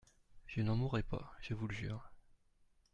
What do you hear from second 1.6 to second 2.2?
jure.